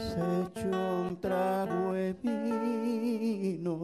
[0.00, 0.68] se echó
[1.08, 3.80] un trago de vino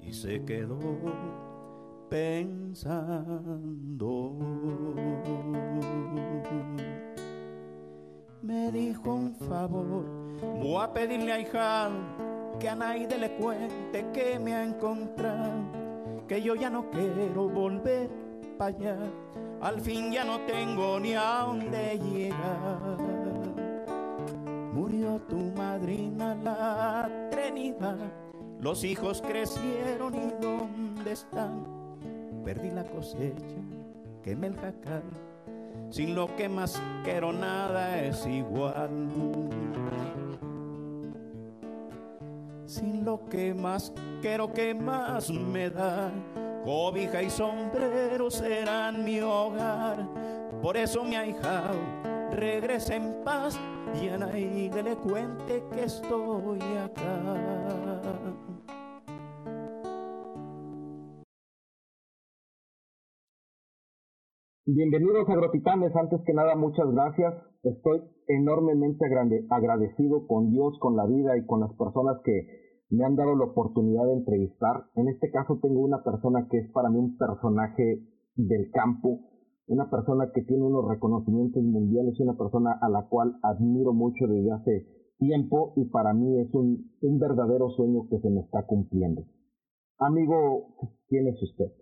[0.00, 0.78] y se quedó
[2.10, 3.22] pensando.
[8.42, 10.04] Me dijo un favor,
[10.60, 11.90] voy a pedirle a hija
[12.58, 15.62] que a nadie le cuente que me ha encontrado,
[16.26, 18.10] que yo ya no quiero volver
[18.58, 18.98] para allá
[19.62, 22.98] al fin ya no tengo ni a dónde llegar.
[24.74, 27.96] Murió tu madrina la Trinidad,
[28.60, 31.64] los hijos crecieron y dónde están.
[32.44, 33.56] Perdí la cosecha,
[34.24, 35.04] quemé el jacal,
[35.90, 39.08] sin lo que más quiero nada es igual.
[42.66, 43.92] Sin lo que más
[44.22, 46.10] quiero que más me da
[46.64, 50.08] cobija y sombrero serán mi hogar.
[50.62, 51.76] Por eso mi ahijao
[52.30, 53.58] regresa en paz
[54.00, 57.62] y a nadie le cuente que estoy acá.
[64.64, 67.34] Bienvenidos agrotitanes, antes que nada muchas gracias.
[67.64, 69.04] Estoy enormemente
[69.50, 72.61] agradecido con Dios, con la vida y con las personas que
[72.92, 74.84] me han dado la oportunidad de entrevistar.
[74.96, 78.06] En este caso tengo una persona que es para mí un personaje
[78.36, 79.20] del campo,
[79.66, 84.52] una persona que tiene unos reconocimientos mundiales una persona a la cual admiro mucho desde
[84.52, 84.86] hace
[85.18, 89.24] tiempo y para mí es un, un verdadero sueño que se me está cumpliendo.
[89.98, 90.74] Amigo,
[91.08, 91.72] ¿quién es usted?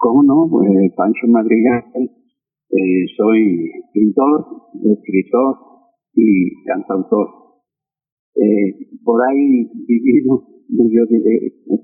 [0.00, 0.48] ¿Cómo no?
[0.48, 0.64] Pues
[0.96, 4.46] Pancho Madrigal, eh, soy pintor,
[4.80, 5.56] escritor
[6.14, 7.28] y cantautor.
[8.34, 10.40] Eh, por ahí vivido,
[10.72, 11.04] yo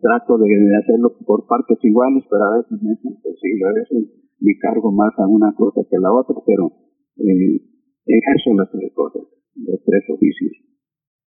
[0.00, 0.48] trato de,
[0.80, 4.08] hacerlo por partes iguales, pero a veces es imposible, a veces
[4.40, 6.72] me cargo más a una cosa que a la otra, pero
[7.18, 7.60] eh,
[8.06, 10.52] ejerzo las tres cosas, los tres oficios.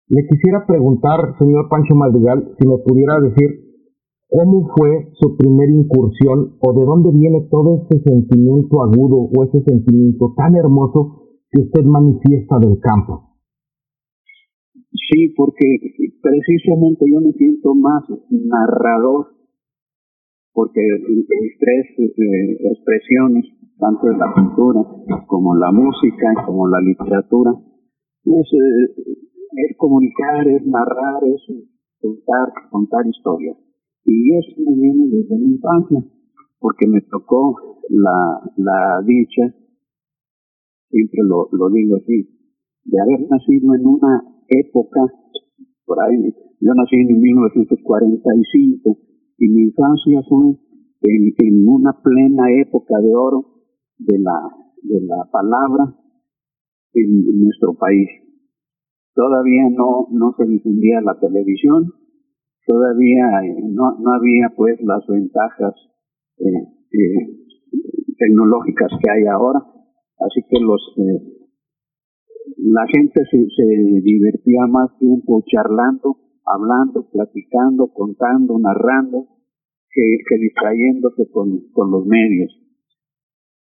[0.08, 3.69] Le quisiera preguntar, señor Pancho Madrigal, si me pudiera decir
[4.30, 9.60] ¿Cómo fue su primera incursión o de dónde viene todo ese sentimiento agudo o ese
[9.64, 13.30] sentimiento tan hermoso que usted manifiesta del campo?
[14.92, 15.66] Sí, porque
[16.22, 19.34] precisamente yo me siento más narrador,
[20.52, 23.46] porque mis tres eh, expresiones,
[23.80, 24.80] tanto en la pintura
[25.26, 27.50] como la música, como la literatura,
[28.24, 29.16] es, eh,
[29.56, 31.42] es comunicar, es narrar, es
[32.00, 33.56] contar, contar historias.
[34.04, 36.04] Y eso me viene desde mi infancia,
[36.58, 39.54] porque me tocó la, la dicha,
[40.88, 42.28] siempre lo, lo digo así,
[42.84, 45.00] de haber nacido en una época,
[45.84, 48.98] por ahí, yo nací en 1945
[49.38, 50.56] y mi infancia fue
[51.02, 53.46] en, en una plena época de oro
[53.98, 54.50] de la,
[54.82, 55.96] de la palabra
[56.94, 58.08] en nuestro país.
[59.14, 61.92] Todavía no, no se difundía la televisión,
[62.70, 65.74] todavía eh, no, no había pues las ventajas
[66.38, 67.26] eh, eh,
[68.16, 69.58] tecnológicas que hay ahora,
[70.20, 70.80] así que los
[72.56, 73.64] la gente se, se
[74.02, 79.26] divertía más tiempo charlando, hablando, platicando, contando, narrando,
[79.90, 82.52] que, que distrayéndose con, con los medios.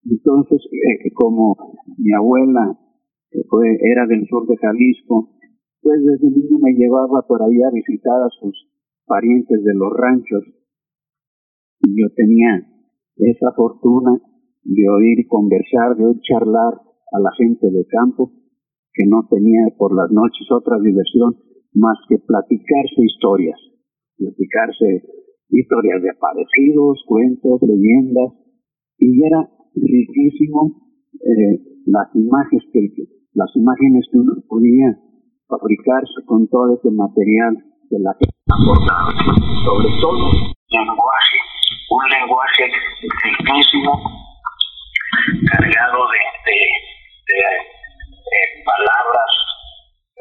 [0.05, 0.61] Entonces,
[1.15, 1.55] como
[1.97, 2.77] mi abuela
[3.31, 5.29] era del sur de Jalisco,
[5.81, 8.55] pues desde niño me llevaba por ahí a visitar a sus
[9.05, 10.43] parientes de los ranchos.
[11.81, 12.65] Y yo tenía
[13.17, 14.19] esa fortuna
[14.63, 16.73] de oír conversar, de oír charlar
[17.11, 18.31] a la gente de campo,
[18.93, 21.35] que no tenía por las noches otra diversión
[21.73, 23.59] más que platicarse historias,
[24.17, 25.03] platicarse
[25.49, 28.33] historias de aparecidos, cuentos, leyendas,
[28.97, 30.81] y era riquísimo
[31.13, 34.97] eh, las imágenes que las imágenes que uno podía
[35.47, 37.57] fabricarse con todo ese material
[37.89, 38.25] de la que
[39.63, 41.37] sobre todo lenguaje,
[41.89, 42.65] un lenguaje
[43.23, 43.91] riquísimo,
[45.51, 46.59] cargado de, de,
[47.29, 49.31] de, palabras,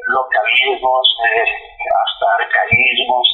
[0.07, 3.27] localismos, hasta arcaísmos,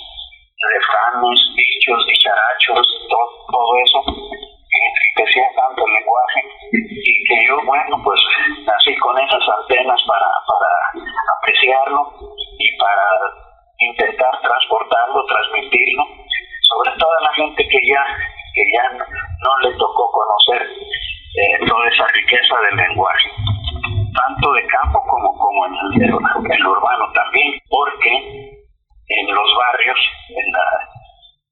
[0.73, 6.41] refranes, dichos, dicharachos, todo, todo eso que enriquecía tanto el lenguaje.
[6.71, 8.21] Y que yo, bueno, pues
[8.65, 10.71] nací con esas antenas para, para
[11.37, 12.01] apreciarlo
[12.57, 13.50] y para
[13.81, 16.03] intentar transportarlo, transmitirlo,
[16.69, 18.03] sobre todo a la gente que ya,
[18.53, 23.29] que ya no, le tocó conocer eh, toda esa riqueza del lenguaje.
[24.13, 29.99] tanto de campo como, como en, el, urbano también, porque en los barrios,
[30.29, 30.67] en, la,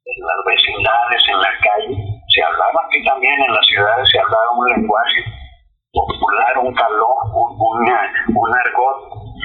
[0.05, 1.97] en las vecindades, en la calle,
[2.29, 5.23] se hablaba aquí también en las ciudades, se hablaba un lenguaje
[5.91, 7.89] popular, un calor, un,
[8.37, 8.97] un argot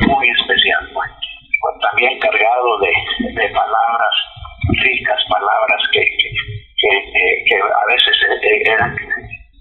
[0.07, 1.24] muy especial, pues.
[1.65, 2.93] Pues, también cargado de,
[3.41, 4.15] de palabras
[4.85, 6.93] ricas, palabras que, que,
[7.49, 8.93] que, a veces eh, eran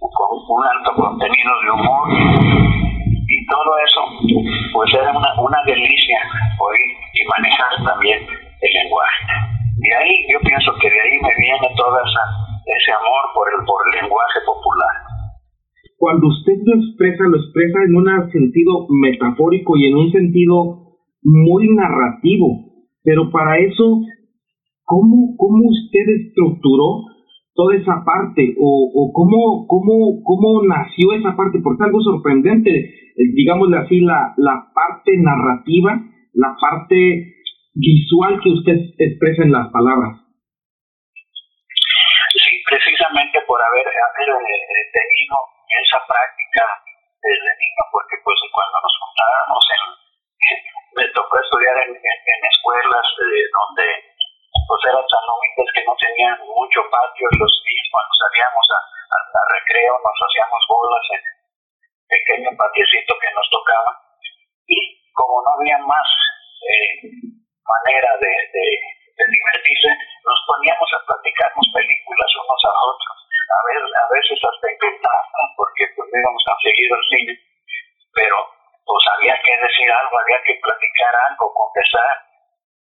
[0.04, 2.08] con un alto contenido de humor
[3.24, 4.02] y todo eso
[4.74, 6.20] pues era una, una delicia
[6.60, 9.24] oír y manejar también el lenguaje.
[9.80, 13.80] De ahí yo pienso que de ahí me viene todo ese amor por el, por
[13.88, 14.96] el lenguaje popular.
[15.98, 20.83] Cuando usted lo expresa, lo expresa en un sentido metafórico y en un sentido
[21.24, 22.48] muy narrativo,
[23.04, 24.02] pero para eso,
[24.84, 27.14] ¿cómo, cómo usted estructuró
[27.54, 33.30] toda esa parte o, o cómo, cómo, cómo nació esa parte, porque algo sorprendente, eh,
[33.36, 36.02] digámosle así, la, la parte narrativa,
[36.34, 37.38] la parte
[37.74, 40.18] visual que usted expresa en las palabras.
[42.34, 45.38] Sí, precisamente por haber, haber eh, tenido
[45.70, 46.66] esa práctica
[47.22, 50.03] desde niño, porque pues cuando nos juntábamos en,
[50.96, 53.86] me tocó estudiar en, en, escuelas eh, donde
[54.68, 55.26] pues eran tan
[55.74, 61.06] que no tenían mucho patio los días cuando salíamos a, a, recreo nos hacíamos bolas
[61.18, 61.24] en
[62.08, 63.92] pequeño patiecito que nos tocaba.
[64.70, 64.80] Y
[65.12, 66.10] como no había más
[66.70, 67.10] eh,
[67.66, 68.66] manera de, de,
[69.24, 69.92] divertirse
[70.26, 75.22] nos poníamos a platicarnos películas unos a otros a, ver, a veces hasta inventar
[75.56, 77.34] porque pues íbamos a seguir al cine.
[78.14, 78.38] Pero
[78.86, 82.16] pues había que decir algo había que platicar algo confesar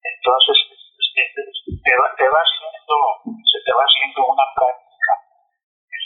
[0.03, 0.57] entonces
[1.15, 5.13] te va, te va haciendo, se te va haciendo una práctica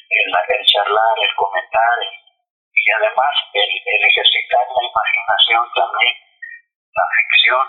[0.08, 6.14] el, el charlar, el comentar y además el, el ejercitar la imaginación también,
[6.94, 7.64] la ficción,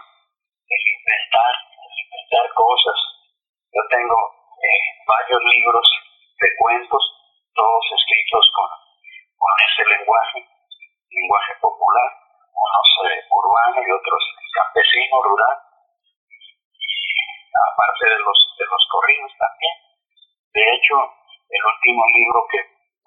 [0.70, 3.00] el inventar, el inventar cosas.
[3.74, 4.18] Yo tengo
[4.64, 5.88] eh, varios libros
[6.40, 7.04] de cuentos,
[7.54, 8.70] todos escritos con,
[9.36, 10.40] con ese lenguaje,
[11.10, 12.10] lenguaje popular,
[12.54, 14.24] unos eh, urbanos y otros
[14.54, 15.70] campesino, rural
[17.60, 19.76] aparte de los, de los corridos también.
[20.54, 20.96] De hecho,
[21.50, 22.60] el último libro que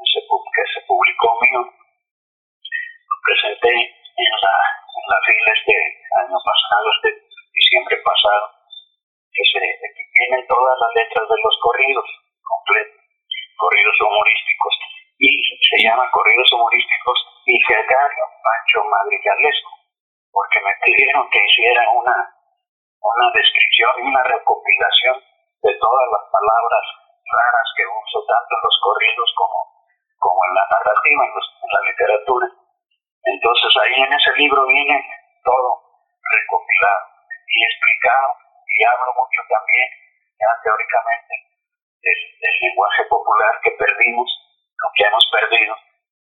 [0.03, 5.77] se, que se publicó mío, lo presenté en la, en la fila este
[6.27, 7.11] año pasado, este
[7.55, 8.45] diciembre pasado,
[9.33, 12.09] que, se, que tiene todas las letras de los corridos,
[12.43, 13.03] completos,
[13.57, 14.75] corridos humorísticos,
[15.23, 19.71] y se llama Corridos Humorísticos y Gregario Pancho Madrigalesco,
[20.35, 22.43] porque me pidieron que hiciera una
[23.03, 25.17] una descripción y una recopilación
[25.63, 26.85] de todas las palabras
[27.27, 29.59] raras que uso tanto en los corridos como,
[30.19, 32.47] como en la narrativa, en, la literatura.
[33.27, 34.99] Entonces ahí en ese libro viene
[35.43, 35.71] todo
[36.19, 37.05] recopilado
[37.47, 38.29] y explicado
[38.71, 39.89] y hablo mucho también
[40.39, 41.35] ya teóricamente
[42.03, 44.29] del, del lenguaje popular que perdimos,
[44.83, 45.75] o que hemos perdido,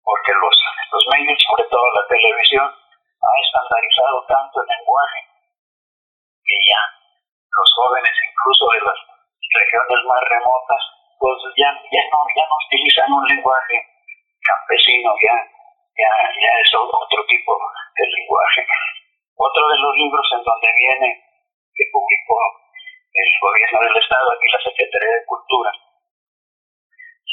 [0.04, 0.56] porque los,
[0.92, 5.20] los medios, sobre todo la televisión, ha estandarizado tanto el lenguaje
[6.44, 6.82] que ya
[7.48, 8.98] los jóvenes incluso de las
[9.54, 10.82] regiones más remotas
[11.24, 13.76] pues ya, ya, no, ya no utilizan un lenguaje
[14.44, 15.32] campesino, ya,
[15.96, 17.52] ya, ya es otro tipo
[17.96, 18.60] de lenguaje.
[19.36, 21.08] Otro de los libros en donde viene,
[21.72, 22.36] que publicó
[23.08, 25.72] el gobierno del Estado, aquí la Secretaría de Cultura,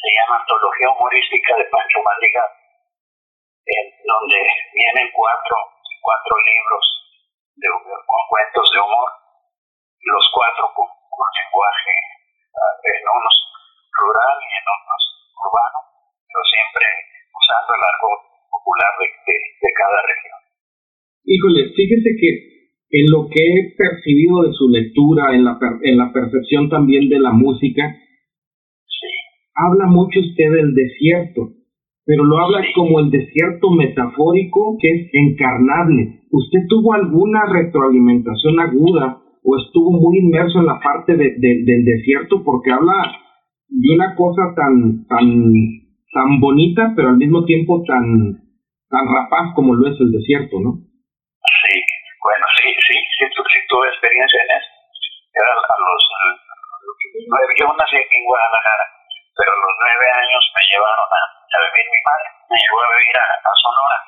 [0.01, 2.50] se llama Antología Humorística de Pancho Madrigal,
[4.01, 4.38] donde
[4.74, 5.55] vienen cuatro,
[6.01, 6.86] cuatro libros
[7.53, 7.67] de,
[8.10, 9.10] con cuentos de humor,
[10.01, 11.93] los cuatro con, con lenguaje
[12.50, 13.36] uh, en unos
[13.93, 15.03] rural y en unos
[15.38, 15.79] urbano,
[16.25, 16.86] pero siempre
[17.29, 20.39] usando el argot popular de, de, cada región.
[21.29, 22.29] Híjole, fíjese que
[22.91, 27.22] en lo que he percibido de su lectura, en la, en la percepción también de
[27.22, 27.86] la música.
[29.55, 31.62] Habla mucho usted del desierto
[32.05, 36.27] pero lo habla como el desierto metafórico que es encarnable.
[36.31, 42.43] ¿Usted tuvo alguna retroalimentación aguda o estuvo muy inmerso en la parte de, del desierto?
[42.43, 43.15] Porque habla
[43.70, 45.27] de una cosa tan, tan,
[46.12, 48.43] tan bonita, pero al mismo tiempo tan,
[48.89, 50.84] tan rapaz como lo es el desierto, ¿no?
[50.84, 51.77] Sí,
[52.20, 54.70] bueno, sí, sí, sí, sí tuve experiencia en eso.
[55.31, 56.12] Era a los
[57.60, 58.86] yo nací en Guadalajara,
[59.36, 63.16] pero a los nueve años me llevaron a vivir mi madre, me llevó a vivir
[63.20, 64.00] a, Sonora.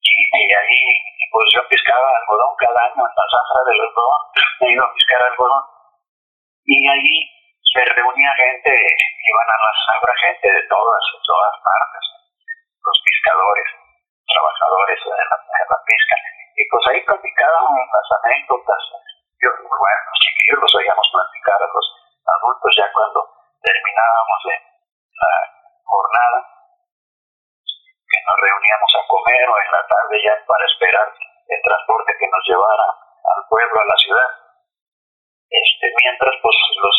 [0.00, 0.82] Y, ahí,
[1.30, 4.22] pues yo pescaba algodón cada año en la zafra del algodón,
[4.60, 5.64] me iba a pescar algodón.
[6.66, 7.14] Y ahí
[7.62, 12.04] se reunía gente, iban a la zafra gente de todas, de todas partes,
[12.82, 13.68] los pescadores,
[14.26, 16.16] trabajadores de la, de la pesca.
[16.58, 18.82] Y pues ahí platicaban las anécdotas.
[19.40, 21.86] Yo, bueno, los chiquillos los oíamos platicar a los
[22.26, 23.29] adultos ya cuando
[23.60, 24.40] terminábamos
[25.20, 25.32] la
[25.84, 26.38] jornada,
[28.10, 31.08] que nos reuníamos a comer o en la tarde ya para esperar
[31.50, 34.30] el transporte que nos llevara al pueblo, a la ciudad.
[35.50, 36.96] Este, mientras pues los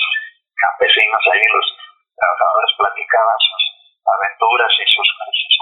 [0.59, 1.67] campesinos ahí, los
[2.15, 3.63] trabajadores platicaban sus
[4.05, 5.09] aventuras y sus,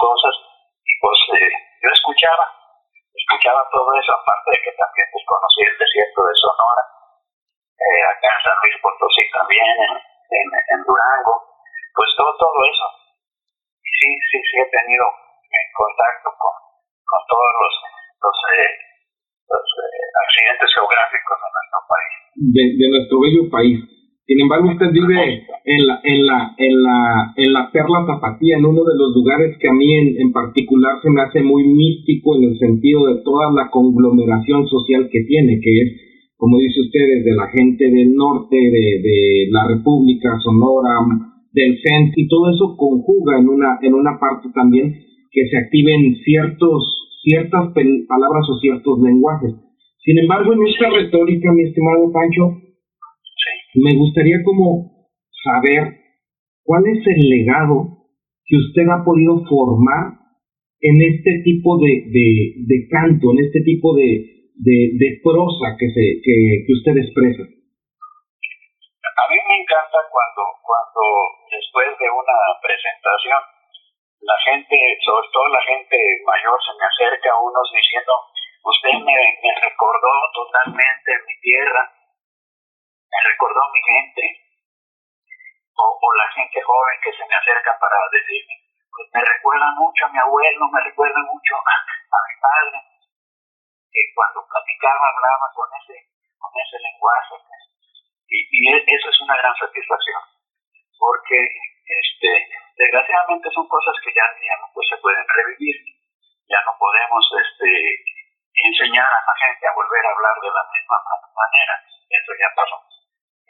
[0.00, 0.34] cosas,
[0.80, 1.52] y pues eh,
[1.84, 2.46] yo escuchaba,
[3.14, 6.84] escuchaba todo eso, aparte de que también pues conocí el desierto de Sonora,
[7.78, 11.34] eh, acá en San Luis Potosí también, en, en, Durango,
[11.94, 12.86] pues todo, todo eso.
[13.82, 15.04] Y sí, sí, sí he tenido
[15.74, 16.54] contacto con,
[17.08, 17.74] con todos los,
[18.20, 18.72] los, eh,
[19.48, 19.66] los
[20.14, 22.12] accidentes geográficos de nuestro país.
[22.36, 23.78] De, de nuestro bello país.
[24.30, 26.98] Sin embargo, usted vive en la, en la, en la,
[27.34, 31.02] en la Perla Zapatía, en uno de los lugares que a mí en, en, particular
[31.02, 35.58] se me hace muy místico en el sentido de toda la conglomeración social que tiene,
[35.58, 36.09] que es,
[36.40, 40.96] como dice usted, de la gente del norte, de, de la República Sonora,
[41.52, 44.96] del centro, y todo eso conjuga en una, en una parte también
[45.30, 46.80] que se activen ciertos,
[47.22, 47.74] ciertas
[48.08, 49.52] palabras o ciertos lenguajes.
[50.02, 52.56] Sin embargo, en esta retórica, mi estimado Pancho,
[53.74, 55.06] me gustaría como
[55.44, 55.92] saber
[56.64, 57.98] cuál es el legado
[58.46, 60.20] que usted ha podido formar
[60.80, 62.08] en este tipo de,
[62.66, 63.94] de, canto, en este tipo
[64.60, 67.44] de, prosa que, se, que, usted expresa.
[67.44, 71.00] A mí me encanta cuando, cuando
[71.48, 73.40] después de una presentación
[74.20, 75.96] la gente, sobre todo la gente
[76.28, 78.12] mayor, se me acerca a unos diciendo,
[78.64, 79.16] usted me,
[79.64, 84.24] recordó totalmente mi tierra, me recordó mi gente,
[85.72, 88.54] o, o, la gente joven que se me acerca para decirme,
[88.92, 92.76] pues me recuerda mucho a mi abuelo, me recuerda mucho a, mi padre,
[93.90, 95.96] que cuando platicaba hablaba con ese,
[96.38, 97.34] con ese lenguaje.
[98.30, 100.22] Y, y e, eso es una gran satisfacción,
[100.98, 101.38] porque
[101.82, 102.30] este,
[102.78, 105.76] desgraciadamente son cosas que ya, ya no pues, se pueden revivir,
[106.46, 107.70] ya no podemos este,
[108.54, 110.98] enseñar a la gente a volver a hablar de la misma
[111.34, 111.74] manera,
[112.06, 112.90] eso ya pasó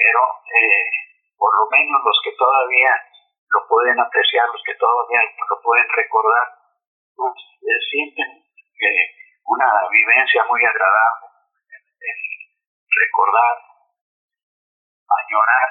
[0.00, 0.88] pero eh,
[1.36, 2.92] por lo menos los que todavía
[3.52, 6.46] lo pueden apreciar, los que todavía lo pueden recordar,
[7.14, 7.36] pues,
[7.68, 9.04] eh, sienten eh,
[9.50, 11.26] una vivencia muy agradable,
[12.86, 13.54] recordar,
[15.10, 15.68] añorar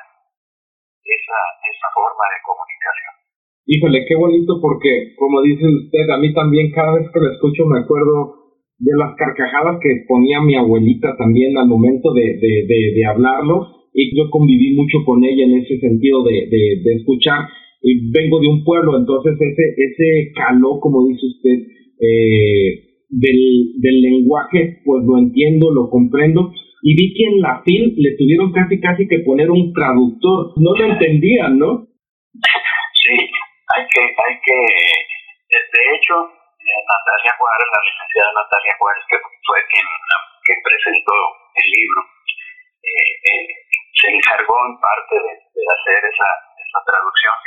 [0.99, 3.13] esa, esa forma de comunicación.
[3.71, 7.65] Híjole, qué bonito porque, como dice usted, a mí también cada vez que lo escucho
[7.65, 8.35] me acuerdo
[8.79, 13.87] de las carcajadas que ponía mi abuelita también al momento de, de, de, de hablarlo
[13.93, 16.47] y yo conviví mucho con ella en ese sentido de,
[16.83, 17.47] de, escuchar.
[17.81, 21.67] Y vengo de un pueblo, entonces ese, ese calor, como dice usted,
[21.99, 26.53] eh, del, del lenguaje, pues lo entiendo, lo comprendo.
[26.81, 30.53] Y vi que en la FIL le tuvieron casi casi que poner un traductor.
[30.55, 31.85] No lo entendían, ¿no?
[32.93, 33.17] Sí,
[33.75, 34.57] hay que, hay que,
[35.49, 39.87] de hecho, eh, Natalia Juárez, la licenciada Natalia Juárez, que fue quien,
[40.45, 41.15] quien presentó
[41.57, 41.99] el libro,
[42.85, 43.47] eh, eh,
[43.97, 46.29] se encargó en parte de, hacer esa,
[46.63, 47.37] esa traducción.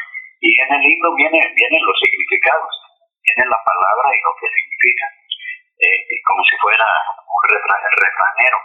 [0.43, 2.73] Y en el libro viene, vienen los significados,
[3.23, 5.07] viene la palabra y lo que significa,
[5.83, 6.87] eh, como si fuera
[7.27, 8.59] un refranero.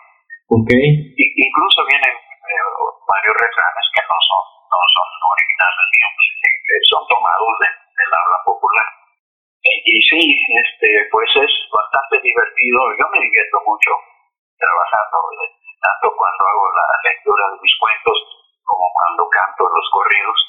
[0.48, 0.86] Okay.
[1.18, 2.64] Y, incluso vienen eh,
[3.10, 8.40] varios refranes que no son, no son originales, digamos, eh, son tomados de, del habla
[8.46, 8.88] popular.
[9.66, 10.22] y sí,
[10.62, 13.92] este, pues es bastante divertido, yo me divierto mucho
[14.58, 15.18] trabajando
[15.82, 18.18] tanto cuando hago la lectura de mis cuentos
[18.66, 20.40] como cuando canto los corridos.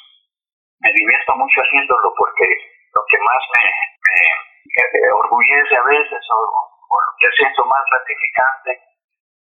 [0.80, 2.46] Me divierto mucho haciéndolo porque
[2.94, 4.18] lo que más me, me,
[5.14, 6.38] orgullece a veces o,
[6.88, 8.72] lo que siento más gratificante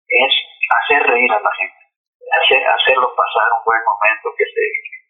[0.08, 0.32] es
[0.68, 1.82] hacer reír a la gente,
[2.32, 4.64] hacer, hacerlo pasar un buen momento, que se,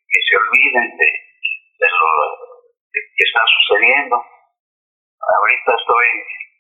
[0.09, 1.11] que se olviden de,
[1.79, 2.09] de lo
[2.93, 4.17] que está sucediendo.
[4.19, 6.09] Ahorita estoy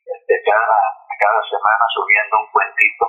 [0.08, 0.78] este, cada,
[1.20, 3.04] cada semana subiendo un cuentito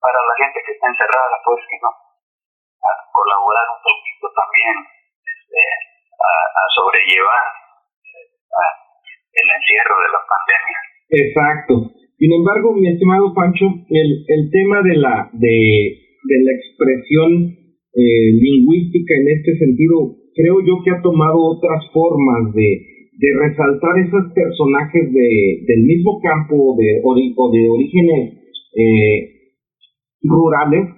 [0.00, 4.76] para la gente que está encerrada, pues que no, a colaborar un poquito también
[5.22, 5.62] este,
[6.18, 7.46] a, sobrellevar
[8.06, 8.85] eh,
[9.36, 10.78] el encierro de la pandemia.
[11.08, 11.74] Exacto.
[12.18, 15.56] Sin embargo, mi estimado Pancho, el, el tema de la, de,
[16.24, 17.30] de la expresión
[17.92, 22.68] eh, lingüística en este sentido, creo yo que ha tomado otras formas de,
[23.20, 28.32] de resaltar esos personajes de, del mismo campo de, o de orígenes
[28.76, 29.52] eh,
[30.22, 30.88] rurales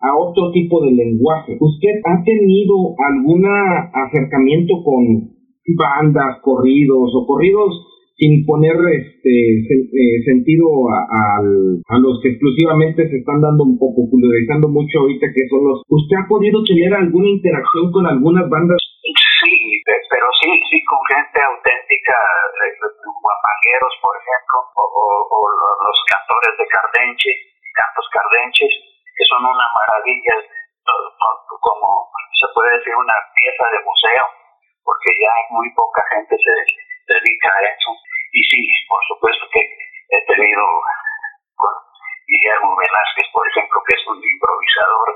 [0.00, 1.56] a otro tipo de lenguaje.
[1.58, 5.33] ¿Usted ha tenido algún acercamiento con
[5.72, 13.18] bandas, corridos o corridos sin poner este eh, sentido a, a, los que exclusivamente se
[13.18, 15.82] están dando un poco, popularizando mucho ahorita que son los...
[15.88, 18.78] ¿Usted ha podido tener alguna interacción con algunas bandas?
[19.02, 25.38] Sí, pero sí, sí, con gente auténtica, eh, guapangueros, por ejemplo, o,
[25.82, 27.30] los cantores de Cardenche,
[27.74, 28.74] cantos Cardenches,
[29.10, 30.34] que son una maravilla,
[31.60, 34.24] como se puede decir, una pieza de museo,
[34.84, 36.52] porque ya muy poca gente se
[37.08, 37.90] dedica a eso.
[38.32, 40.62] Y sí, por supuesto que he tenido
[41.56, 41.72] con
[42.28, 45.08] Guillermo Velázquez, por ejemplo, que es un improvisador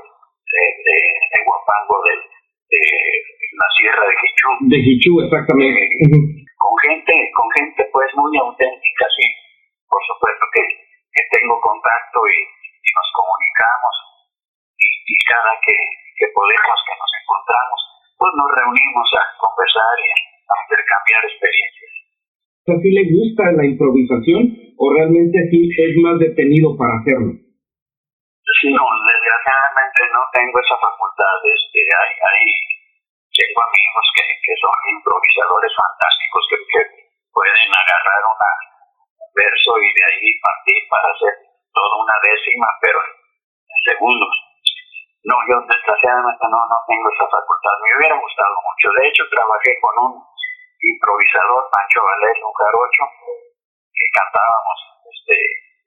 [0.49, 4.49] de, de, Guapango de, la Sierra de Jichú.
[4.69, 5.81] De Jichú, exactamente.
[5.83, 9.27] Eh, con gente, con gente pues muy auténtica, sí.
[9.87, 10.63] Por supuesto que,
[11.13, 12.39] que tengo contacto y,
[12.89, 13.95] nos comunicamos
[14.81, 15.77] y, y cada que,
[16.17, 17.79] que podemos, que nos encontramos,
[18.19, 21.91] pues nos reunimos a conversar y a intercambiar experiencias.
[22.67, 27.31] O ¿sí le gusta la improvisación o realmente sí es más detenido para hacerlo?
[28.59, 31.37] No, desgraciadamente no tengo esa facultad.
[31.47, 32.43] Este, hay, hay,
[33.31, 36.81] tengo amigos que, que son improvisadores fantásticos que, que
[37.31, 38.51] pueden agarrar una,
[39.15, 41.33] un verso y de ahí partir para hacer
[41.71, 44.48] toda una décima, pero en segundos.
[45.27, 47.75] No, yo desgraciadamente no, no tengo esa facultad.
[47.83, 48.87] Me hubiera gustado mucho.
[48.95, 50.13] De hecho, trabajé con un
[50.79, 53.03] improvisador, Pancho Valerio, un jarocho,
[53.91, 54.77] que cantábamos
[55.11, 55.35] este,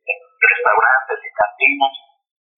[0.04, 1.94] en restaurantes y cantinas,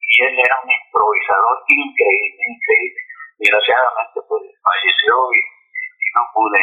[0.02, 3.00] y él era un improvisador increíble, increíble.
[3.38, 5.40] Desgraciadamente pues falleció y,
[6.14, 6.62] no pude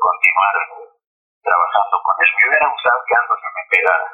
[0.00, 0.54] continuar
[1.44, 2.30] trabajando con él.
[2.40, 4.06] Me hubiera gustado que algo se me pegara,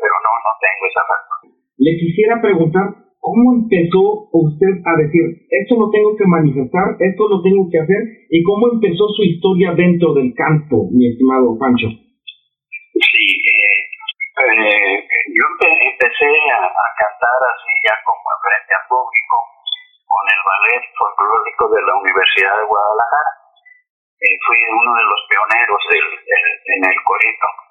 [0.00, 1.52] pero no, no tengo esa facultad.
[1.76, 7.40] Le quisiera preguntar ¿Cómo empezó usted a decir, esto lo tengo que manifestar, esto lo
[7.40, 8.28] tengo que hacer?
[8.28, 11.88] ¿Y cómo empezó su historia dentro del canto, mi estimado Pancho?
[11.88, 13.80] Sí, eh,
[14.44, 16.68] eh, yo empecé a,
[17.00, 19.36] cantar así ya como frente a público
[20.04, 23.32] con el ballet folclórico de la Universidad de Guadalajara.
[24.20, 27.63] Eh, fui uno de los pioneros del, en el corito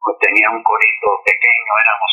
[0.00, 2.12] pues tenía un corito pequeño, éramos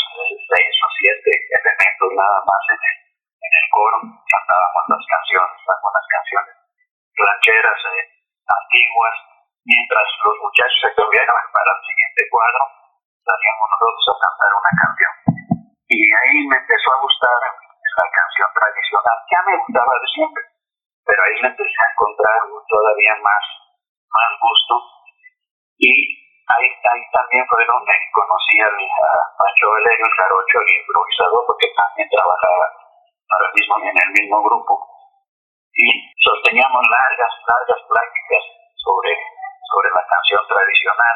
[0.51, 3.97] seis o siete elementos nada más en el, en el coro,
[4.27, 6.57] cantábamos las canciones, algunas canciones
[7.17, 8.05] rancheras eh,
[8.45, 9.15] antiguas,
[9.65, 12.63] mientras los muchachos se cambiaron para el siguiente cuadro,
[13.25, 15.13] salíamos nosotros a cantar una canción.
[15.87, 20.43] Y ahí me empezó a gustar la canción tradicional, ya me gustaba de siempre,
[21.07, 23.43] pero ahí me empecé a encontrar todavía más,
[24.11, 24.75] más gusto
[25.79, 25.91] y
[26.47, 31.67] ahí, ahí también fue donde conocí a, a Pancho Valerio, el jarocho, el improvisador, porque
[31.75, 32.65] también trabajaba
[33.27, 34.73] ahora mismo en el mismo grupo.
[35.77, 38.43] Y sosteníamos largas, largas prácticas
[38.81, 41.15] sobre, sobre la canción tradicional.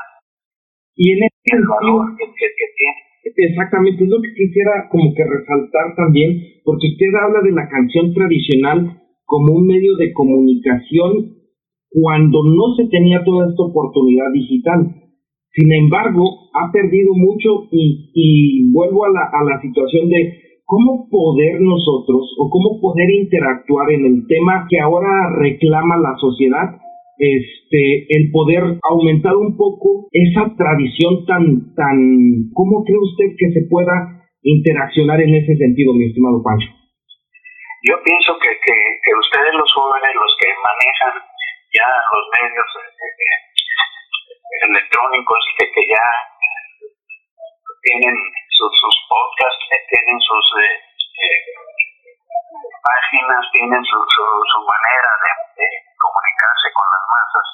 [0.94, 3.00] Y en este el valor que, que, tiene.
[3.24, 8.14] Exactamente, es lo que quisiera como que resaltar también, porque usted habla de la canción
[8.14, 11.42] tradicional como un medio de comunicación
[11.90, 15.01] cuando no se tenía toda esta oportunidad digital.
[15.54, 21.60] Sin embargo, ha perdido mucho y, vuelvo a la, a la situación de cómo poder
[21.60, 26.80] nosotros o cómo poder interactuar en el tema que ahora reclama la sociedad,
[27.18, 33.68] este, el poder aumentar un poco esa tradición tan, tan, ¿cómo cree usted que se
[33.70, 36.72] pueda interaccionar en ese sentido, mi estimado Pancho?
[37.84, 41.16] Yo pienso que, que, ustedes los jóvenes, los que manejan
[41.74, 43.51] ya los medios, eh, eh,
[44.60, 46.06] electrónicos que, que ya
[47.82, 48.16] tienen
[48.62, 51.40] sus, sus podcasts, eh, tienen sus eh, eh,
[52.84, 55.66] páginas, tienen su, su, manera de,
[55.98, 57.48] comunicarse con las masas,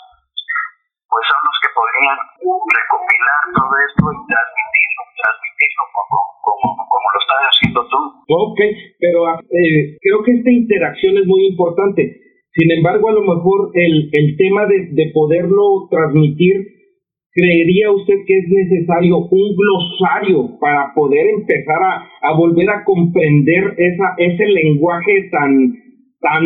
[1.07, 7.19] pues son los que podrían recopilar todo esto y transmitirlo, transmitirlo como, como, como lo
[7.23, 7.99] estás haciendo tú.
[8.27, 8.59] Ok,
[8.99, 12.03] pero creo que esta interacción es muy importante.
[12.51, 16.76] Sin embargo, a lo mejor el, el tema de, de poderlo transmitir
[17.37, 24.17] ¿Creería usted que es necesario un glosario para poder empezar a, volver a comprender esa,
[24.17, 25.69] ese lenguaje tan,
[26.17, 26.41] tan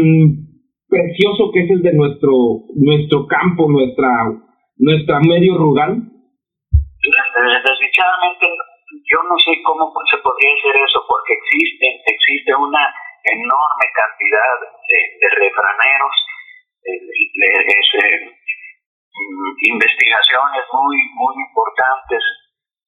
[0.91, 4.35] precioso que es el de nuestro, nuestro campo, nuestra,
[4.83, 5.95] nuestra medio rural?
[5.95, 8.51] Desdichadamente,
[9.07, 12.83] yo no sé cómo se podría hacer eso, porque existe, existe una
[13.31, 16.15] enorme cantidad de, refraneros,
[16.83, 17.47] de, de,
[19.11, 22.23] investigaciones muy, muy importantes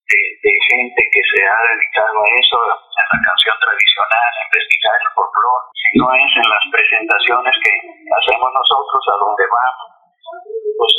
[0.08, 4.96] de, de, gente que se ha dedicado a eso, en la canción tradicional, a investigar
[5.00, 7.74] el folclore, si no es en las presentaciones que
[8.08, 9.90] hacemos nosotros a donde vamos,
[10.80, 10.94] pues,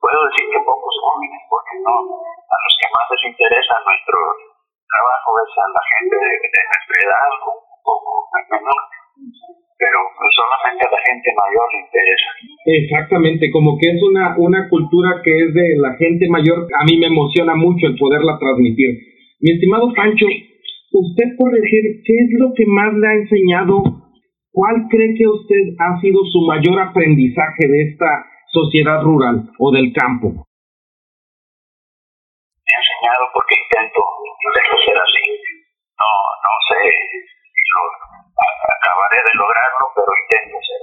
[0.00, 4.18] puedo decir que pocos jóvenes, porque no, a los que más les interesa nuestro
[4.84, 8.10] trabajo es a la gente de, nuestra edad, un poco
[8.50, 8.82] menor,
[9.78, 9.98] pero
[10.32, 12.30] solamente a la gente mayor le interesa.
[12.64, 16.98] Exactamente, como que es una, una cultura que es de la gente mayor, a mí
[16.98, 18.98] me emociona mucho el poderla transmitir.
[19.40, 23.82] Mi estimado Pancho, usted por decir, ¿qué es lo que más le ha enseñado?
[24.52, 29.92] ¿Cuál cree que usted ha sido su mayor aprendizaje de esta sociedad rural o del
[29.92, 30.30] campo?
[32.62, 35.26] Me ha enseñado porque intento, intento ser así.
[35.98, 36.78] No, no sé
[38.36, 40.74] acabaré de lograrlo, pero intento así.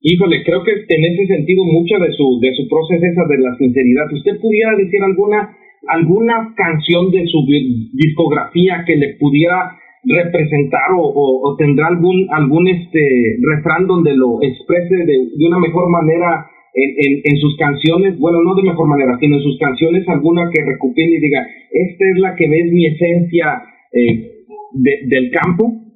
[0.00, 3.56] Híjole, creo que en ese sentido mucha de su de su proceso esa de la
[3.56, 4.06] sinceridad.
[4.12, 5.56] ¿Usted pudiera decir alguna
[5.88, 7.44] alguna canción de su
[7.92, 9.74] discografía que le pudiera
[10.04, 15.90] representar o, o, tendrá algún algún este refrán donde lo exprese de, de una mejor
[15.90, 20.48] manera en, en, sus canciones, bueno, no de mejor manera, sino en sus canciones alguna
[20.52, 25.87] que recupere y diga, esta es la que ves mi esencia eh, del campo.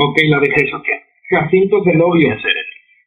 [0.00, 0.80] Ok, la de Jesús.
[1.28, 2.28] Jacinto Zenobio.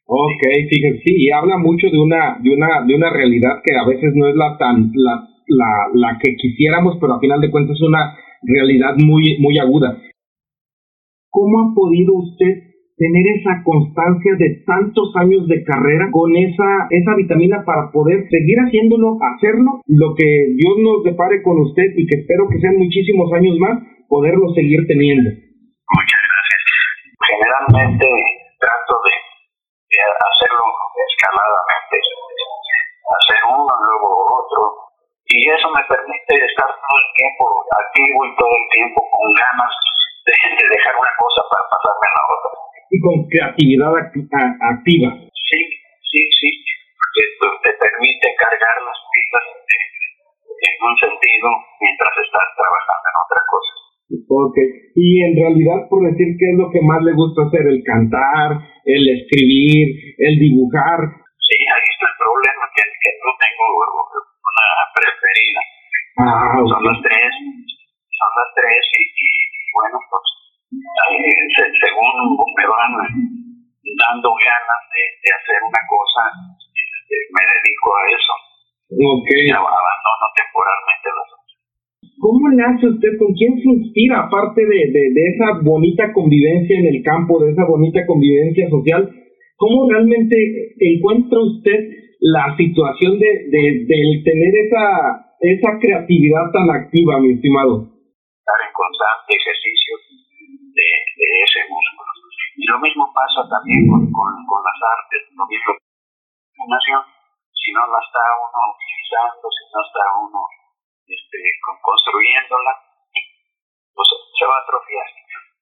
[0.06, 3.88] Ok, fíjense, sí, y habla mucho de una, de una, de una realidad que a
[3.88, 7.78] veces no es la tan, la, la, la que quisiéramos, pero a final de cuentas
[7.78, 9.98] es una realidad muy, muy aguda.
[11.30, 17.16] ¿Cómo ha podido usted tener esa constancia de tantos años de carrera con esa, esa
[17.16, 20.28] vitamina para poder seguir haciéndolo, hacerlo, lo que
[20.58, 24.86] Dios nos depare con usted y que espero que sean muchísimos años más, poderlo seguir
[24.88, 25.32] teniendo.
[25.32, 26.21] Muchas
[27.72, 29.14] trato de,
[29.96, 30.66] hacerlo
[31.08, 34.10] escaladamente, hacer uno, luego
[34.44, 34.62] otro,
[35.28, 39.74] y eso me permite estar todo el tiempo activo y todo el tiempo con ganas
[40.28, 42.52] de, de dejar una cosa para pasarme a la otra
[42.92, 45.10] y con creatividad activa.
[45.32, 45.60] Sí,
[46.12, 46.50] sí, sí.
[47.12, 49.48] Esto te permite cargar las pilas
[50.60, 51.48] en un sentido
[51.80, 53.71] mientras estás trabajando en otra cosa.
[54.32, 54.56] Ok,
[54.96, 58.64] y en realidad por decir qué es lo que más le gusta hacer, el cantar,
[58.88, 61.04] el escribir, el dibujar.
[61.36, 65.62] Sí, ahí está el problema, que, que no tengo una preferida.
[66.16, 67.32] Ah, son las tres,
[68.08, 69.32] son las tres y, y
[69.76, 70.24] bueno, pues
[71.12, 72.16] según
[72.56, 72.92] me van
[73.84, 76.24] dando ganas de, hacer una cosa,
[76.72, 78.34] este, me dedico a eso.
[78.96, 80.31] Y abandono.
[82.52, 83.16] ¿Cómo le hace usted?
[83.16, 87.64] ¿Con quién se inspira, aparte de, de, esa bonita convivencia en el campo, de esa
[87.64, 89.08] bonita convivencia social?
[89.56, 90.36] ¿Cómo realmente
[90.76, 91.80] encuentra usted
[92.20, 97.88] la situación de, de, tener esa, esa creatividad tan activa, mi estimado?
[97.88, 99.96] Estar en constante ejercicio
[100.76, 102.12] de, ese músculo.
[102.60, 105.72] Y lo mismo pasa también con, con, con las artes, lo mismo
[107.48, 110.61] si no la está uno utilizando, si no está uno
[111.82, 112.72] construyéndola,
[113.94, 115.08] pues se va a atrofiar.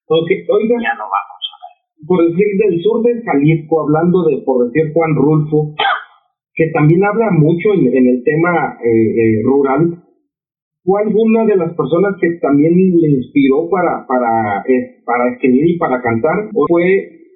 [0.10, 0.40] Okay.
[0.50, 1.74] Oiga, ya no vamos a ver.
[2.08, 5.76] Por decir del sur de Jalisco, hablando de, por decir Juan Rulfo,
[6.56, 10.10] que también habla mucho en, en el tema eh, eh, rural,
[10.90, 15.78] ¿Fue alguna de las personas que también le inspiró para, para, eh, para escribir y
[15.78, 16.50] para cantar?
[16.56, 16.82] ¿O fue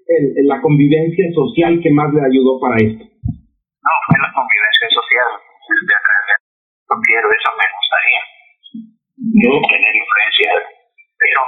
[0.08, 3.04] el, la convivencia social que más le ayudó para esto?
[3.04, 5.30] No, fue la convivencia social.
[7.02, 8.22] Quiero, eso me gustaría.
[9.66, 10.52] Tener influencia,
[11.18, 11.42] pero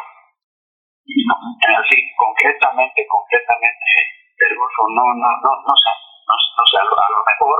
[1.05, 3.89] así, concretamente, concretamente,
[4.35, 5.91] el no, no, no, no sé,
[6.25, 7.59] no, no sé, a lo mejor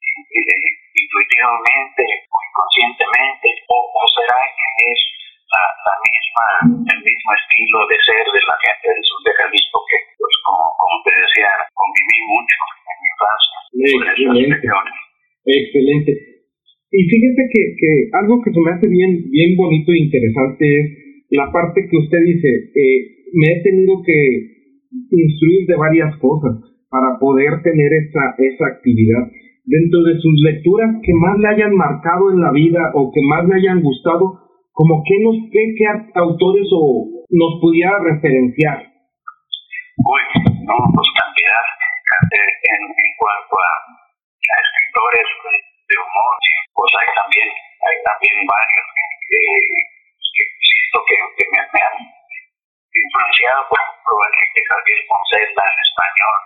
[0.00, 5.00] eh, intuitivamente o inconscientemente, o, será que es
[5.50, 6.46] la, la, misma,
[6.94, 10.64] el mismo estilo de ser de la gente del sur de Jalisco que, pues como,
[10.78, 13.56] como te decía, conviví mucho en mi infancia.
[13.70, 14.56] Excelente.
[15.44, 16.39] Excelente.
[16.92, 20.86] Y fíjese que, que algo que se me hace bien, bien bonito e interesante es
[21.30, 22.98] la parte que usted dice, eh,
[23.32, 26.58] me he tenido que instruir de varias cosas
[26.90, 29.30] para poder tener esa, esa actividad
[29.64, 33.46] dentro de sus lecturas que más le hayan marcado en la vida o que más
[33.46, 38.82] le hayan gustado, como que nos qué, qué autores o nos pudiera referenciar.
[40.02, 40.22] Uy,
[40.66, 41.64] no, pues cantidad.
[42.34, 42.82] En,
[43.14, 43.70] cuanto a,
[44.42, 45.28] escritores
[45.90, 46.34] de, humor,
[46.70, 48.86] pues hay también, hay también varios
[49.26, 49.42] que,
[50.38, 56.38] siento que, me, han influenciado, por ejemplo, Enrique Javier Poncela en español,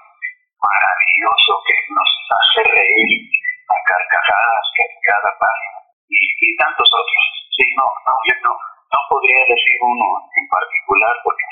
[0.64, 3.20] maravilloso que nos hace reír
[3.68, 5.78] a carcajadas que cada página
[6.08, 7.24] y, y, tantos otros.
[7.52, 11.44] Sí, no, no, yo no, no podría decir uno en particular porque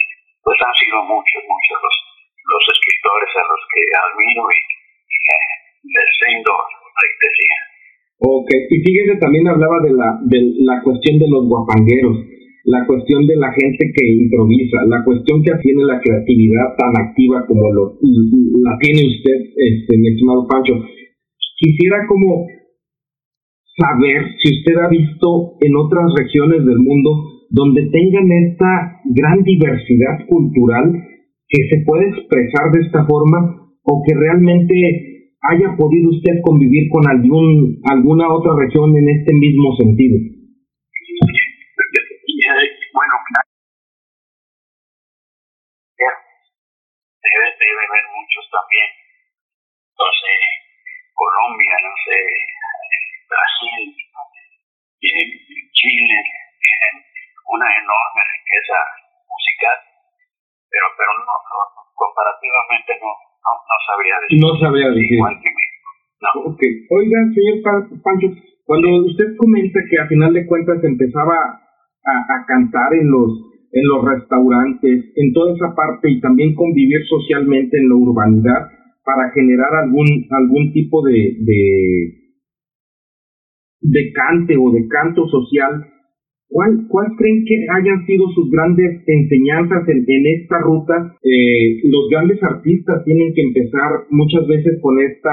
[0.43, 1.97] pues han sido muchos, muchos los,
[2.45, 4.61] los escritores a los que admiro y,
[5.09, 6.53] y eh, les rindo
[8.25, 12.19] Ok, y fíjese, también hablaba de la, de la cuestión de los guapangueros,
[12.65, 17.45] la cuestión de la gente que improvisa, la cuestión que tiene la creatividad tan activa
[17.49, 17.99] como lo,
[18.63, 20.75] la tiene usted, este, mi estimado Pancho.
[21.59, 22.47] Quisiera como
[23.75, 27.11] saber si usted ha visto en otras regiones del mundo
[27.51, 30.93] donde tengan esta gran diversidad cultural
[31.49, 35.12] que se puede expresar de esta forma o que realmente
[35.43, 40.19] haya podido usted convivir con algún alguna otra región en este mismo sentido.
[42.93, 43.15] Bueno,
[47.23, 48.89] debe, debe haber muchos también.
[49.91, 50.39] Entonces,
[51.15, 52.19] Colombia, no sé,
[53.27, 53.83] Brasil,
[55.03, 56.19] Chile,
[57.51, 58.79] una enorme riqueza
[59.27, 59.79] musical,
[60.71, 61.35] pero pero no,
[61.95, 64.39] comparativamente no, no, sabría decir.
[64.41, 65.13] No sabría decir.
[65.19, 65.89] Igual que México.
[66.23, 66.53] No.
[66.55, 66.73] Okay.
[66.91, 67.57] Oiga, señor
[68.03, 68.29] Pancho,
[68.65, 73.89] cuando usted comenta que a final de cuentas empezaba a, a cantar en los en
[73.89, 78.69] los restaurantes, en toda esa parte y también convivir socialmente en la urbanidad
[79.05, 82.23] para generar algún algún tipo de, de
[83.81, 85.87] de cante o de canto social,
[86.53, 91.17] ¿cuál, cuál creen que hayan sido sus grandes enseñanzas en, esta ruta?
[91.23, 95.33] Eh, los grandes artistas tienen que empezar muchas veces con esta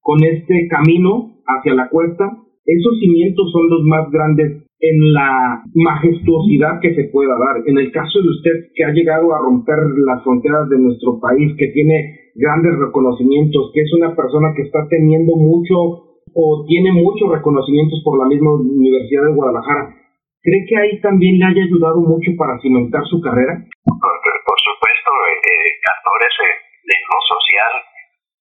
[0.00, 2.24] con este camino hacia la cuesta.
[2.64, 7.62] Esos cimientos son los más grandes en la majestuosidad que se pueda dar.
[7.66, 9.76] En el caso de usted que ha llegado a romper
[10.06, 14.88] las fronteras de nuestro país, que tiene grandes reconocimientos, que es una persona que está
[14.88, 19.99] teniendo mucho o tiene muchos reconocimientos por la misma Universidad de Guadalajara.
[20.40, 23.60] ¿Cree que ahí también le haya ayudado mucho para cimentar su carrera?
[23.60, 27.72] Por, supuesto, eh, eh, actores eh, de lo social,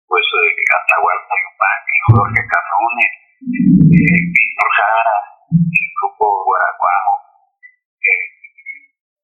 [0.08, 3.08] pues eh, Atahualpa Yupanqui, Jorge Carrone,
[3.92, 5.18] eh, Víctor Jara,
[5.52, 7.14] el grupo Guaraguamo,
[8.08, 8.24] eh,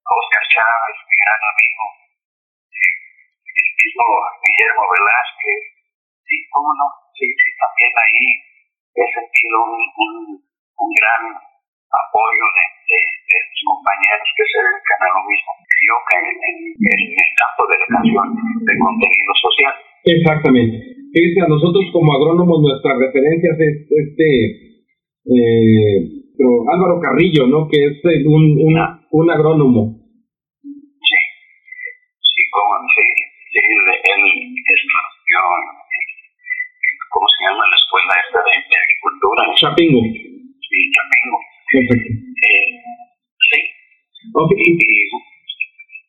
[0.04, 1.84] Oscar Chávez, mi gran amigo,
[3.48, 4.06] el mismo
[4.44, 5.64] Guillermo Velázquez,
[6.28, 8.28] sí, cómo no, sí, sí, también ahí
[8.92, 11.47] he sentido un, un, un gran
[11.98, 15.52] apoyo de, de, de, los compañeros que se dedican a lo mismo
[15.88, 18.28] yo que en, en, en el campo de la canción,
[18.66, 19.74] de contenido social.
[20.04, 20.76] Exactamente.
[21.14, 24.28] Fíjese, a nosotros como agrónomos nuestras referencias es este
[25.28, 25.98] eh,
[26.38, 27.68] Álvaro Carrillo, ¿no?
[27.68, 29.00] Que es un, un, ah.
[29.12, 29.96] un agrónomo.
[30.62, 31.20] Sí,
[32.22, 33.08] sí, como sí,
[33.54, 34.22] sí, él,
[34.68, 35.40] estudió
[37.10, 39.42] ¿cómo se llama la escuela esta de, agricultura?
[39.56, 40.02] Chapingo.
[40.04, 41.38] Sí, Chapingo.
[41.68, 41.84] Eh,
[43.44, 43.60] sí.
[44.32, 44.56] Okay.
[44.56, 44.80] Y,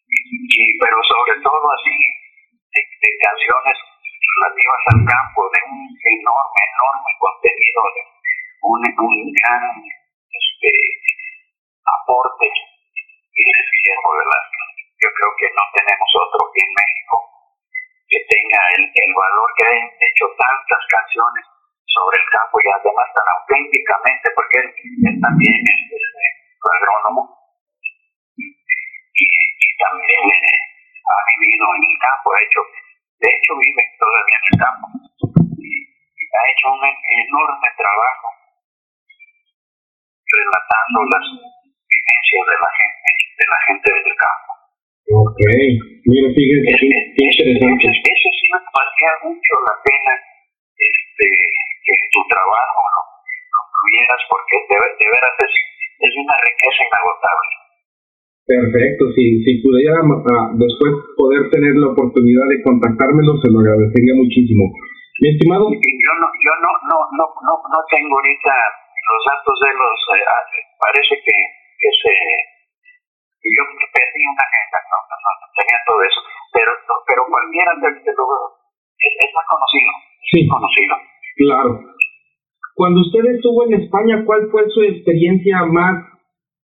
[0.07, 3.77] y, pero sobre todo así, de, de, canciones
[4.23, 8.03] relativas al campo, de un enorme, enorme contenido, de
[8.71, 10.71] un, un gran este,
[11.91, 14.71] aporte, y es Guillermo Velázquez.
[15.03, 17.15] Yo creo que no tenemos otro en México
[18.07, 21.58] que tenga el, el valor que han hecho tantas canciones
[21.89, 24.69] sobre el campo y además tan auténticamente, porque él,
[25.09, 27.23] él también es, es, agrónomo
[28.37, 30.61] y, y también eh,
[31.09, 32.61] ha vivido en el campo, ha hecho,
[33.25, 34.87] de hecho vive todavía en el campo
[35.65, 38.29] y, y ha hecho un enorme trabajo
[40.29, 41.25] relatando las
[41.89, 44.51] vivencias de la gente, de la gente del campo.
[45.09, 45.41] Ok,
[46.05, 47.89] mira, qué interesante.
[47.89, 50.13] Ese, ese sí me valía mucho la pena
[51.19, 51.27] este,
[51.83, 53.03] que tu trabajo ¿no?
[53.03, 55.55] lo incluyeras porque de, de veras es,
[55.99, 57.51] es una riqueza inagotable.
[58.49, 64.15] Perfecto, si, si pudiera uh, después poder tener la oportunidad de contactármelo, se lo agradecería
[64.17, 64.73] muchísimo.
[65.21, 65.69] Mi estimado.
[65.69, 68.55] Yo no, yo no, no, no, no, no tengo ahorita
[68.89, 70.25] los datos de los, eh,
[70.81, 71.37] parece que,
[71.77, 72.15] que se
[73.49, 76.21] yo perdí una agenda, no, no, no, tenía todo eso,
[76.53, 76.71] pero,
[77.09, 78.25] pero cualquiera de, de lo,
[78.99, 79.93] es, es más conocido,
[80.31, 80.47] sí.
[80.47, 80.95] conocido.
[81.37, 81.81] Claro.
[82.75, 86.05] Cuando usted estuvo en España, ¿cuál fue su experiencia más,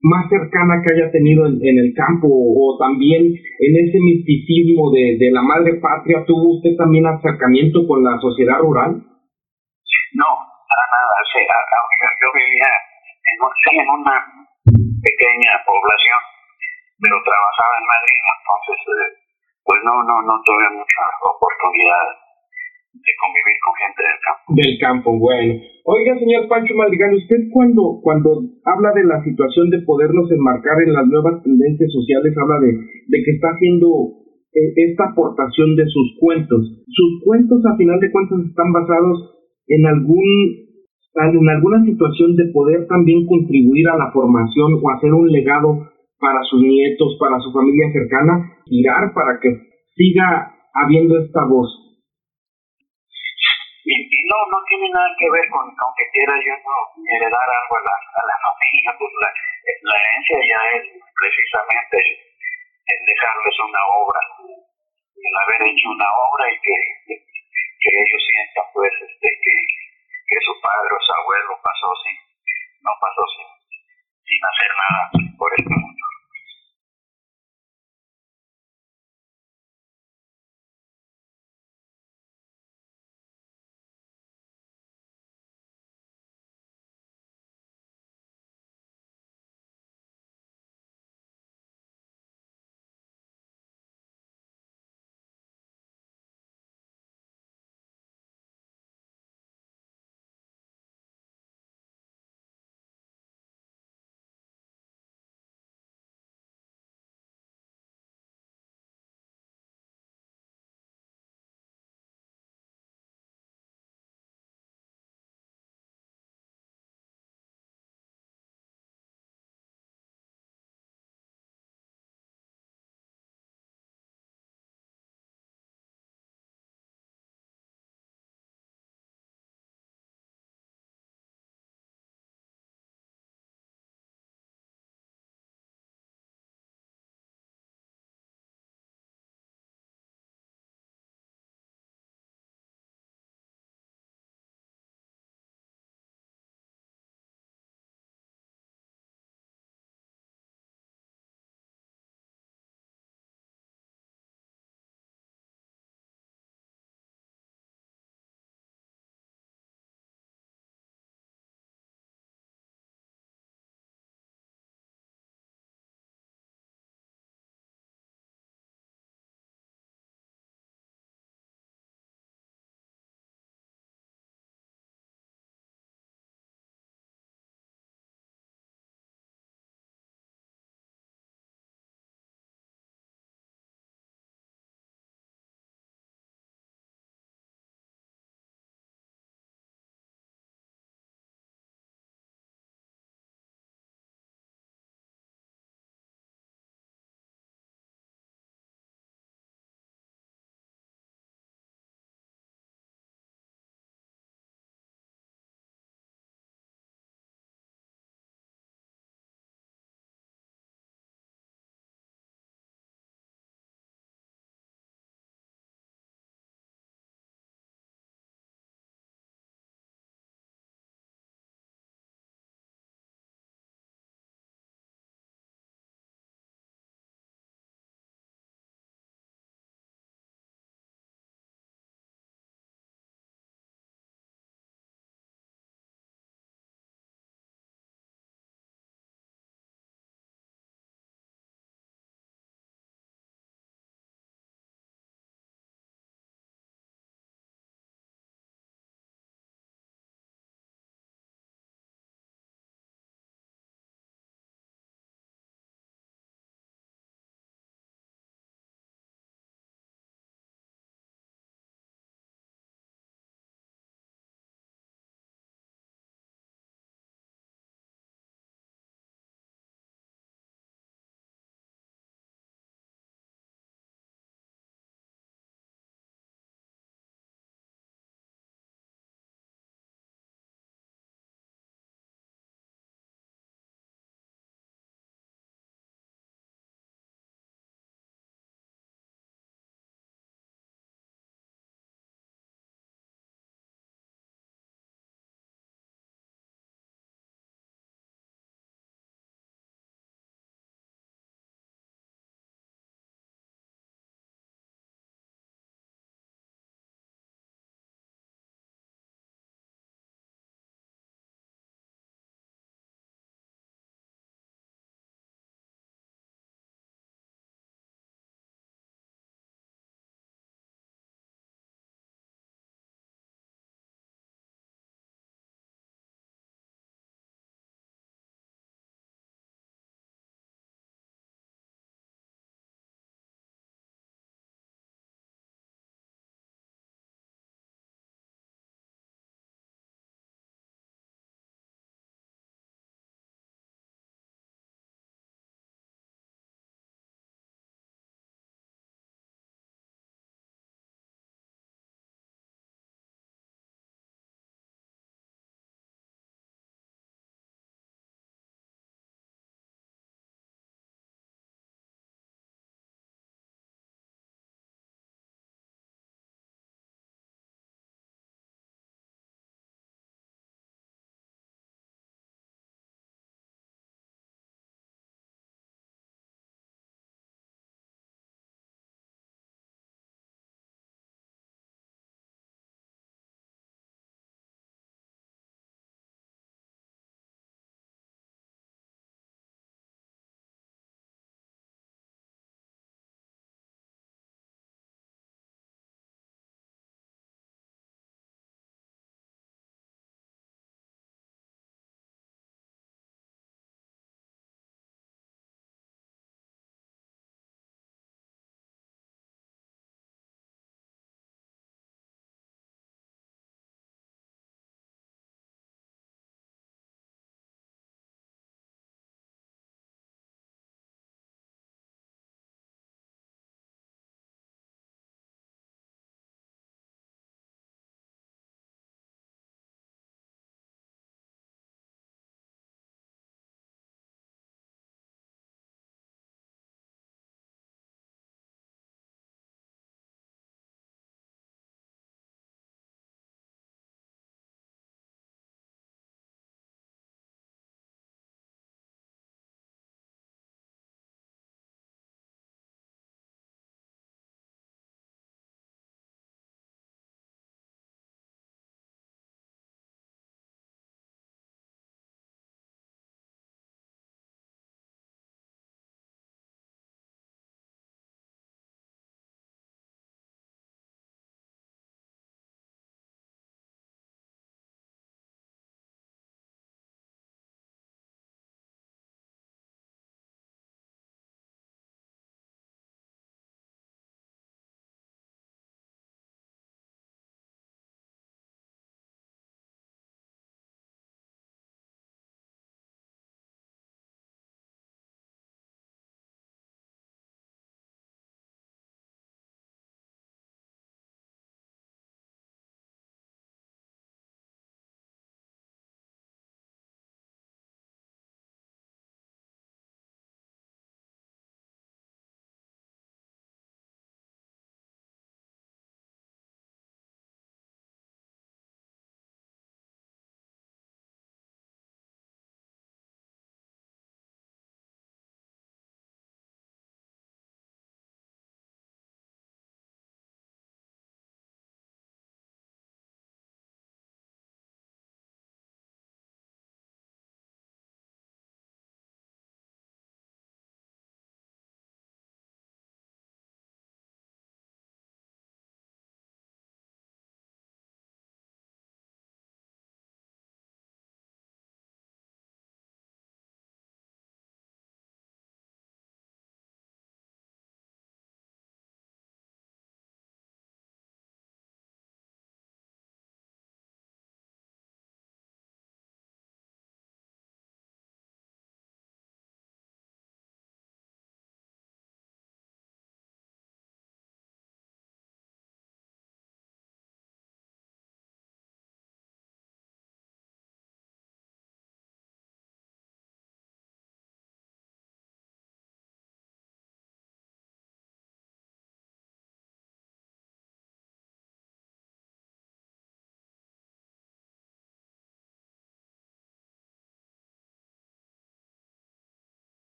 [0.00, 5.16] más cercana que haya tenido en, en el campo o también en ese misticismo de,
[5.18, 6.24] de la madre patria?
[6.26, 9.04] ¿Tuvo usted también acercamiento con la sociedad rural?
[10.14, 10.30] No,
[10.64, 11.16] para nada.
[12.18, 12.70] Yo vivía
[13.30, 13.38] en,
[13.78, 14.16] en una
[15.02, 16.18] pequeña población
[16.98, 19.10] pero trabajaba en Madrid, entonces eh,
[19.62, 22.06] pues no, no, no tuve mucha oportunidad
[22.98, 24.46] de convivir con gente del campo.
[24.54, 25.52] Del campo, bueno.
[25.84, 30.92] Oiga, señor Pancho Madrigal, usted cuando, cuando habla de la situación de podernos enmarcar en
[30.92, 32.72] las nuevas tendencias sociales, habla de,
[33.08, 33.88] de que está haciendo
[34.52, 36.60] eh, esta aportación de sus cuentos.
[36.88, 40.68] Sus cuentos, a final de cuentas, están basados en algún
[41.18, 45.88] en alguna situación de poder también contribuir a la formación o hacer un legado
[46.20, 49.50] para sus nietos, para su familia cercana, tirar para que
[49.96, 51.87] siga habiendo esta voz.
[54.28, 58.22] No, no tiene nada que ver con, aunque quiera yo heredar algo a la, a
[58.28, 59.30] la familia, pues la,
[59.88, 60.84] la herencia ya es
[61.16, 64.20] precisamente el dejarles una obra,
[65.16, 66.76] el haber hecho una obra y que,
[67.08, 69.54] que ellos sientan pues este que,
[70.28, 72.16] que su padre o su abuelo pasó sin,
[72.84, 73.48] no pasó sin,
[74.28, 75.18] sin hacer nada.